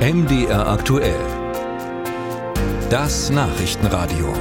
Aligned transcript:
MDR 0.00 0.66
aktuell. 0.66 1.20
Das 2.88 3.28
Nachrichtenradio. 3.28 4.32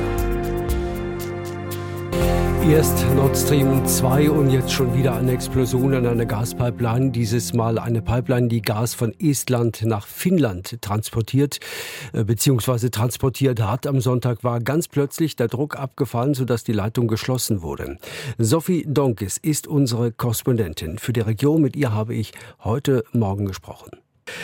Erst 2.65 3.05
Nord 3.13 3.35
Stream 3.35 3.85
2 3.85 4.29
und 4.29 4.51
jetzt 4.51 4.71
schon 4.71 4.97
wieder 4.97 5.15
eine 5.15 5.33
Explosion 5.33 5.93
an 5.95 6.07
einer 6.07 6.25
Gaspipeline. 6.25 7.11
Dieses 7.11 7.51
Mal 7.51 7.77
eine 7.77 8.01
Pipeline, 8.01 8.47
die 8.47 8.61
Gas 8.61 8.93
von 8.93 9.13
Estland 9.19 9.83
nach 9.83 10.07
Finnland 10.07 10.81
transportiert 10.81 11.59
äh, 12.13 12.23
bzw. 12.23 12.87
transportiert 12.87 13.61
hat. 13.61 13.85
Am 13.85 13.99
Sonntag 13.99 14.45
war 14.45 14.61
ganz 14.61 14.87
plötzlich 14.87 15.35
der 15.35 15.49
Druck 15.49 15.75
abgefallen, 15.75 16.35
sodass 16.35 16.63
die 16.63 16.71
Leitung 16.71 17.09
geschlossen 17.09 17.61
wurde. 17.61 17.97
Sophie 18.37 18.85
Donkes 18.87 19.37
ist 19.37 19.67
unsere 19.67 20.13
Korrespondentin 20.13 20.99
für 20.99 21.11
die 21.11 21.19
Region. 21.19 21.61
Mit 21.61 21.75
ihr 21.75 21.93
habe 21.93 22.15
ich 22.15 22.31
heute 22.63 23.03
Morgen 23.11 23.45
gesprochen. 23.45 23.89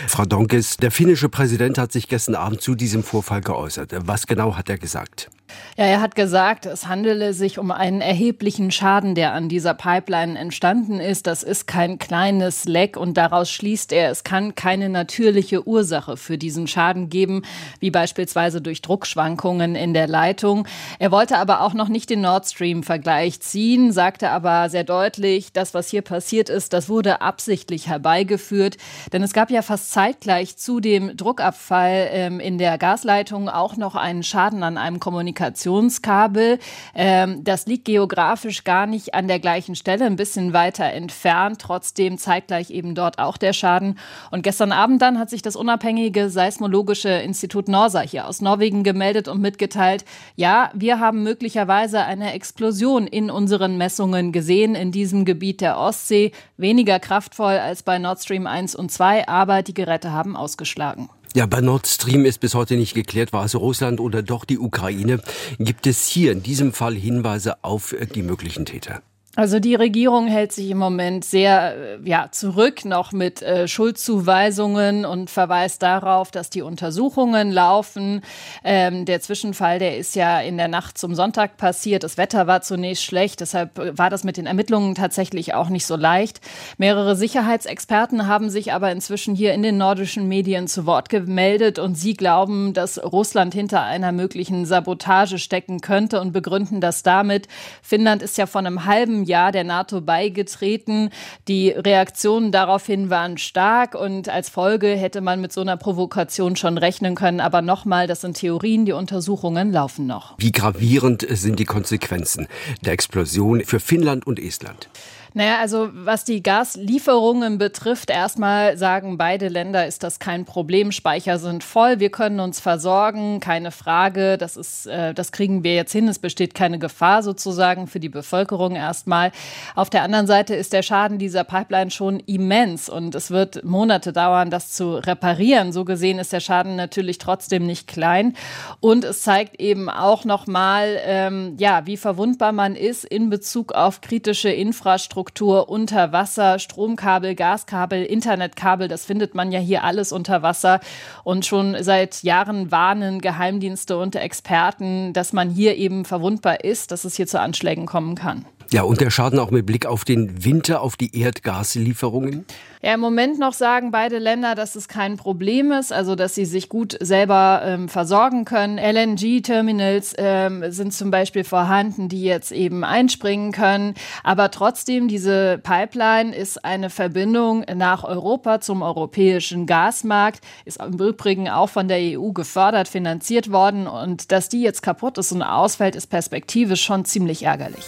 Frau 0.07 0.25
Donkes, 0.25 0.77
der 0.77 0.91
finnische 0.91 1.29
Präsident 1.29 1.77
hat 1.77 1.91
sich 1.91 2.07
gestern 2.07 2.35
Abend 2.35 2.61
zu 2.61 2.75
diesem 2.75 3.03
Vorfall 3.03 3.41
geäußert. 3.41 3.91
Was 4.05 4.27
genau 4.27 4.55
hat 4.55 4.69
er 4.69 4.77
gesagt? 4.77 5.29
Ja, 5.77 5.83
er 5.85 6.01
hat 6.01 6.15
gesagt, 6.15 6.65
es 6.65 6.87
handele 6.87 7.33
sich 7.33 7.59
um 7.59 7.69
einen 7.69 7.99
erheblichen 7.99 8.71
Schaden, 8.71 9.13
der 9.13 9.33
an 9.33 9.49
dieser 9.49 9.73
Pipeline 9.73 10.39
entstanden 10.39 11.01
ist. 11.01 11.27
Das 11.27 11.43
ist 11.43 11.67
kein 11.67 11.99
kleines 11.99 12.63
Leck 12.63 12.95
und 12.95 13.15
daraus 13.17 13.51
schließt 13.51 13.91
er, 13.91 14.09
es 14.09 14.23
kann 14.23 14.55
keine 14.55 14.87
natürliche 14.87 15.67
Ursache 15.67 16.15
für 16.15 16.37
diesen 16.37 16.67
Schaden 16.67 17.09
geben, 17.09 17.43
wie 17.79 17.91
beispielsweise 17.91 18.61
durch 18.61 18.81
Druckschwankungen 18.81 19.75
in 19.75 19.93
der 19.93 20.07
Leitung. 20.07 20.65
Er 20.97 21.11
wollte 21.11 21.37
aber 21.37 21.61
auch 21.61 21.73
noch 21.73 21.89
nicht 21.89 22.09
den 22.09 22.21
Nord 22.21 22.47
Stream-Vergleich 22.47 23.41
ziehen, 23.41 23.91
sagte 23.91 24.29
aber 24.29 24.69
sehr 24.69 24.85
deutlich, 24.85 25.51
das, 25.51 25.73
was 25.73 25.89
hier 25.89 26.03
passiert 26.03 26.49
ist, 26.49 26.71
das 26.71 26.87
wurde 26.87 27.21
absichtlich 27.21 27.87
herbeigeführt. 27.87 28.77
Denn 29.11 29.21
es 29.21 29.33
gab 29.33 29.51
ja 29.51 29.61
fast 29.61 29.91
zeitgleich 29.91 30.55
zu 30.55 30.79
dem 30.79 31.17
Druckabfall 31.17 32.07
ähm, 32.11 32.39
in 32.39 32.57
der 32.57 32.77
Gasleitung 32.77 33.49
auch 33.49 33.75
noch 33.75 33.95
einen 33.95 34.23
Schaden 34.23 34.63
an 34.63 34.77
einem 34.77 35.01
Kommunikations 35.01 35.34
Kommunikationskabel. 35.35 36.59
Ähm, 36.95 37.43
das 37.43 37.67
liegt 37.67 37.85
geografisch 37.85 38.63
gar 38.63 38.87
nicht 38.87 39.13
an 39.13 39.27
der 39.27 39.39
gleichen 39.39 39.75
Stelle, 39.75 40.05
ein 40.05 40.15
bisschen 40.15 40.53
weiter 40.53 40.85
entfernt. 40.85 41.61
Trotzdem 41.61 42.17
zeitgleich 42.17 42.71
eben 42.71 42.95
dort 42.95 43.19
auch 43.19 43.37
der 43.37 43.53
Schaden. 43.53 43.99
Und 44.31 44.41
gestern 44.43 44.71
Abend 44.71 45.01
dann 45.01 45.19
hat 45.19 45.29
sich 45.29 45.41
das 45.41 45.55
unabhängige 45.55 46.29
seismologische 46.29 47.09
Institut 47.09 47.67
Norsa 47.67 48.01
hier 48.01 48.27
aus 48.27 48.41
Norwegen 48.41 48.83
gemeldet 48.83 49.27
und 49.27 49.41
mitgeteilt, 49.41 50.05
ja, 50.35 50.71
wir 50.73 50.99
haben 50.99 51.23
möglicherweise 51.23 52.03
eine 52.03 52.33
Explosion 52.33 53.07
in 53.07 53.29
unseren 53.29 53.77
Messungen 53.77 54.31
gesehen 54.31 54.75
in 54.75 54.91
diesem 54.91 55.25
Gebiet 55.25 55.61
der 55.61 55.77
Ostsee. 55.77 56.31
Weniger 56.57 56.99
kraftvoll 56.99 57.57
als 57.57 57.83
bei 57.83 57.99
Nord 57.99 58.21
Stream 58.21 58.47
1 58.47 58.75
und 58.75 58.91
2, 58.91 59.27
aber 59.27 59.61
die 59.61 59.73
Geräte 59.73 60.11
haben 60.11 60.35
ausgeschlagen. 60.35 61.09
Ja, 61.35 61.45
bei 61.47 61.59
Nord 61.59 61.85
Stream 61.85 62.23
ist 62.23 62.39
bis 62.39 62.55
heute 62.55 62.77
nicht 62.77 62.93
geklärt, 62.93 63.33
war 63.33 63.43
es 63.43 63.55
Russland 63.55 63.99
oder 63.99 64.23
doch 64.23 64.45
die 64.45 64.57
Ukraine. 64.57 65.19
Gibt 65.59 65.85
es 65.85 66.07
hier 66.07 66.31
in 66.31 66.41
diesem 66.41 66.71
Fall 66.71 66.95
Hinweise 66.95 67.61
auf 67.61 67.93
die 68.15 68.23
möglichen 68.23 68.65
Täter? 68.65 69.01
Also 69.37 69.59
die 69.59 69.75
Regierung 69.75 70.27
hält 70.27 70.53
sich 70.53 70.69
im 70.69 70.77
Moment 70.77 71.25
sehr 71.25 71.75
äh, 71.75 72.09
ja, 72.09 72.29
zurück 72.31 72.85
noch 72.85 73.11
mit 73.11 73.41
äh, 73.41 73.67
Schuldzuweisungen 73.67 75.03
und 75.03 75.29
verweist 75.29 75.83
darauf, 75.83 76.31
dass 76.31 76.49
die 76.49 76.61
Untersuchungen 76.61 77.51
laufen. 77.51 78.21
Ähm, 78.63 79.03
der 79.03 79.19
Zwischenfall, 79.19 79.79
der 79.79 79.97
ist 79.97 80.15
ja 80.15 80.39
in 80.39 80.55
der 80.55 80.69
Nacht 80.69 80.97
zum 80.97 81.15
Sonntag 81.15 81.57
passiert. 81.57 82.03
Das 82.03 82.17
Wetter 82.17 82.47
war 82.47 82.61
zunächst 82.61 83.03
schlecht, 83.03 83.41
deshalb 83.41 83.77
äh, 83.77 83.97
war 83.97 84.09
das 84.09 84.23
mit 84.23 84.37
den 84.37 84.45
Ermittlungen 84.45 84.95
tatsächlich 84.95 85.53
auch 85.53 85.67
nicht 85.67 85.85
so 85.85 85.97
leicht. 85.97 86.39
Mehrere 86.77 87.17
Sicherheitsexperten 87.17 88.27
haben 88.27 88.49
sich 88.49 88.71
aber 88.71 88.93
inzwischen 88.93 89.35
hier 89.35 89.53
in 89.53 89.63
den 89.63 89.77
nordischen 89.77 90.29
Medien 90.29 90.69
zu 90.69 90.85
Wort 90.85 91.09
gemeldet 91.09 91.77
und 91.77 91.95
sie 91.95 92.13
glauben, 92.13 92.73
dass 92.73 93.03
Russland 93.03 93.53
hinter 93.53 93.81
einer 93.81 94.13
möglichen 94.13 94.65
Sabotage 94.65 95.39
stecken 95.39 95.81
könnte 95.81 96.21
und 96.21 96.31
begründen 96.31 96.79
das 96.79 97.03
damit. 97.03 97.49
Finnland 97.81 98.21
ist 98.23 98.37
ja 98.37 98.45
von 98.45 98.65
einem 98.65 98.85
halben 98.85 99.24
Jahr 99.25 99.51
der 99.51 99.63
NATO 99.63 100.01
beigetreten. 100.01 101.09
Die 101.47 101.69
Reaktionen 101.69 102.51
daraufhin 102.51 103.09
waren 103.09 103.37
stark 103.37 103.95
und 103.95 104.29
als 104.29 104.49
Folge 104.49 104.95
hätte 104.95 105.21
man 105.21 105.41
mit 105.41 105.51
so 105.51 105.61
einer 105.61 105.77
Provokation 105.77 106.55
schon 106.55 106.77
rechnen 106.77 107.15
können. 107.15 107.39
Aber 107.39 107.61
nochmal, 107.61 108.07
das 108.07 108.21
sind 108.21 108.37
Theorien, 108.37 108.85
die 108.85 108.93
Untersuchungen 108.93 109.71
laufen 109.71 110.07
noch. 110.07 110.35
Wie 110.37 110.51
gravierend 110.51 111.25
sind 111.29 111.59
die 111.59 111.65
Konsequenzen 111.65 112.47
der 112.85 112.93
Explosion 112.93 113.61
für 113.65 113.79
Finnland 113.79 114.25
und 114.25 114.39
Estland? 114.39 114.89
Naja, 115.37 115.57
also 115.59 115.89
was 115.91 116.23
die 116.23 116.41
Gaslieferungen 116.41 117.57
betrifft, 117.57 118.09
erstmal 118.09 118.77
sagen 118.77 119.17
beide 119.17 119.49
Länder, 119.49 119.85
ist 119.85 120.01
das 120.01 120.19
kein 120.19 120.45
Problem. 120.45 120.93
Speicher 120.93 121.39
sind 121.39 121.61
voll, 121.61 121.99
wir 121.99 122.09
können 122.09 122.39
uns 122.39 122.61
versorgen, 122.61 123.41
keine 123.41 123.71
Frage. 123.71 124.37
Das 124.37 124.55
ist, 124.55 124.85
äh, 124.87 125.13
das 125.13 125.33
kriegen 125.33 125.65
wir 125.65 125.75
jetzt 125.75 125.91
hin. 125.91 126.07
Es 126.07 126.19
besteht 126.19 126.55
keine 126.55 126.79
Gefahr 126.79 127.21
sozusagen 127.21 127.87
für 127.87 127.99
die 127.99 128.07
Bevölkerung 128.07 128.77
erstmal. 128.77 129.33
Auf 129.75 129.89
der 129.89 130.03
anderen 130.03 130.25
Seite 130.25 130.55
ist 130.55 130.71
der 130.71 130.83
Schaden 130.83 131.17
dieser 131.17 131.43
Pipeline 131.43 131.91
schon 131.91 132.21
immens 132.21 132.87
und 132.87 133.13
es 133.13 133.29
wird 133.29 133.65
Monate 133.65 134.13
dauern, 134.13 134.49
das 134.49 134.71
zu 134.71 134.95
reparieren. 134.95 135.73
So 135.73 135.83
gesehen 135.83 136.17
ist 136.17 136.31
der 136.31 136.39
Schaden 136.39 136.77
natürlich 136.77 137.17
trotzdem 137.17 137.65
nicht 137.65 137.89
klein 137.89 138.37
und 138.79 139.03
es 139.03 139.23
zeigt 139.23 139.59
eben 139.59 139.89
auch 139.89 140.23
noch 140.23 140.47
mal, 140.47 140.97
ähm, 141.03 141.57
ja, 141.59 141.85
wie 141.85 141.97
verwundbar 141.97 142.53
man 142.53 142.77
ist 142.77 143.03
in 143.03 143.29
Bezug 143.29 143.73
auf 143.73 143.99
kritische 143.99 144.49
Infrastruktur 144.49 145.24
Infrastruktur 145.25 145.69
unter 145.69 146.11
Wasser, 146.11 146.59
Stromkabel, 146.59 147.33
Gaskabel, 147.33 148.03
Internetkabel, 148.03 148.87
das 148.87 149.05
findet 149.05 149.33
man 149.33 149.51
ja 149.51 149.59
hier 149.59 149.83
alles 149.83 150.11
unter 150.11 150.43
Wasser. 150.43 150.79
Und 151.23 151.47
schon 151.47 151.75
seit 151.83 152.21
Jahren 152.21 152.71
warnen 152.71 153.21
Geheimdienste 153.21 153.97
und 153.97 154.15
Experten, 154.15 155.13
dass 155.13 155.33
man 155.33 155.49
hier 155.49 155.77
eben 155.77 156.05
verwundbar 156.05 156.63
ist, 156.63 156.91
dass 156.91 157.05
es 157.05 157.15
hier 157.15 157.25
zu 157.25 157.39
Anschlägen 157.39 157.87
kommen 157.87 158.13
kann. 158.13 158.45
Ja, 158.75 158.83
und 158.83 158.99
der 158.99 159.09
Schaden 159.09 159.39
auch 159.39 159.51
mit 159.51 159.65
Blick 159.65 159.85
auf 159.85 160.03
den 160.03 160.43
Winter, 160.43 160.81
auf 160.81 160.97
die 160.97 161.17
Erdgaslieferungen? 161.17 162.45
Ja, 162.81 162.95
im 162.95 162.99
Moment 162.99 163.39
noch 163.39 163.53
sagen 163.53 163.89
beide 163.89 164.19
Länder, 164.19 164.53
dass 164.53 164.75
es 164.75 164.89
kein 164.89 165.15
Problem 165.15 165.71
ist, 165.71 165.93
also 165.93 166.15
dass 166.15 166.35
sie 166.35 166.43
sich 166.43 166.67
gut 166.67 166.97
selber 166.99 167.61
ähm, 167.63 167.87
versorgen 167.87 168.43
können. 168.43 168.77
LNG-Terminals 168.77 170.15
ähm, 170.17 170.73
sind 170.73 170.93
zum 170.93 171.09
Beispiel 171.09 171.45
vorhanden, 171.45 172.09
die 172.09 172.23
jetzt 172.23 172.51
eben 172.51 172.83
einspringen 172.83 173.53
können. 173.53 173.93
Aber 174.25 174.51
trotzdem, 174.51 175.07
diese 175.07 175.57
Pipeline 175.63 176.35
ist 176.35 176.65
eine 176.65 176.89
Verbindung 176.89 177.63
nach 177.73 178.03
Europa 178.03 178.59
zum 178.59 178.81
europäischen 178.81 179.67
Gasmarkt, 179.67 180.41
ist 180.65 180.81
im 180.81 180.99
Übrigen 180.99 181.47
auch 181.47 181.69
von 181.69 181.87
der 181.87 182.19
EU 182.19 182.33
gefördert, 182.33 182.89
finanziert 182.89 183.53
worden. 183.53 183.87
Und 183.87 184.33
dass 184.33 184.49
die 184.49 184.61
jetzt 184.61 184.81
kaputt 184.81 185.17
ist 185.17 185.31
und 185.31 185.43
ausfällt, 185.43 185.95
ist 185.95 186.07
perspektivisch 186.07 186.83
schon 186.83 187.05
ziemlich 187.05 187.43
ärgerlich. 187.43 187.85